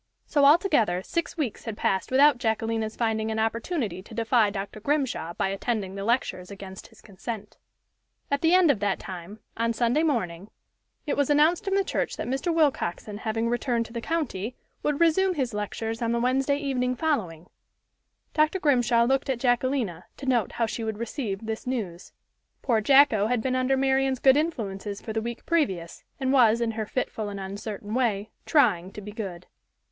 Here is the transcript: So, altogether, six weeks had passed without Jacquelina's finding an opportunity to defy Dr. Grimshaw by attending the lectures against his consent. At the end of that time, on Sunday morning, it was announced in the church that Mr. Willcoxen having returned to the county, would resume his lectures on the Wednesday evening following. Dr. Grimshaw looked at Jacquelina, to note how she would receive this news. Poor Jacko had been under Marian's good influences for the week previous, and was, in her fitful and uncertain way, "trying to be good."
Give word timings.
So, 0.25 0.45
altogether, 0.45 1.03
six 1.03 1.37
weeks 1.37 1.65
had 1.65 1.77
passed 1.77 2.09
without 2.09 2.39
Jacquelina's 2.39 2.95
finding 2.95 3.29
an 3.29 3.37
opportunity 3.37 4.01
to 4.01 4.15
defy 4.15 4.49
Dr. 4.49 4.79
Grimshaw 4.79 5.35
by 5.35 5.49
attending 5.49 5.93
the 5.93 6.03
lectures 6.03 6.49
against 6.49 6.87
his 6.87 7.01
consent. 7.03 7.57
At 8.31 8.41
the 8.41 8.55
end 8.55 8.71
of 8.71 8.79
that 8.79 8.97
time, 8.97 9.41
on 9.57 9.73
Sunday 9.73 10.01
morning, 10.01 10.49
it 11.05 11.15
was 11.15 11.29
announced 11.29 11.67
in 11.67 11.75
the 11.75 11.83
church 11.83 12.17
that 12.17 12.25
Mr. 12.25 12.51
Willcoxen 12.51 13.19
having 13.19 13.47
returned 13.47 13.85
to 13.85 13.93
the 13.93 14.01
county, 14.01 14.55
would 14.81 14.99
resume 14.99 15.35
his 15.35 15.53
lectures 15.53 16.01
on 16.01 16.13
the 16.13 16.19
Wednesday 16.19 16.57
evening 16.57 16.95
following. 16.95 17.45
Dr. 18.33 18.59
Grimshaw 18.59 19.03
looked 19.03 19.29
at 19.29 19.37
Jacquelina, 19.39 20.05
to 20.17 20.25
note 20.25 20.53
how 20.53 20.65
she 20.65 20.83
would 20.83 20.97
receive 20.97 21.45
this 21.45 21.67
news. 21.67 22.11
Poor 22.63 22.81
Jacko 22.81 23.27
had 23.27 23.39
been 23.39 23.55
under 23.55 23.77
Marian's 23.77 24.17
good 24.17 24.35
influences 24.35 24.99
for 24.99 25.13
the 25.13 25.21
week 25.21 25.45
previous, 25.45 26.03
and 26.19 26.33
was, 26.33 26.59
in 26.59 26.71
her 26.71 26.87
fitful 26.87 27.29
and 27.29 27.39
uncertain 27.39 27.93
way, 27.93 28.31
"trying 28.47 28.91
to 28.93 28.99
be 28.99 29.11
good." 29.11 29.45